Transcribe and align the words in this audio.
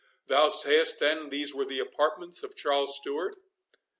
Thou 0.25 0.47
sayest, 0.49 0.97
then, 0.99 1.29
these 1.29 1.53
were 1.53 1.63
the 1.63 1.77
apartments 1.77 2.41
of 2.41 2.55
Charles 2.55 2.97
Stewart?" 2.97 3.35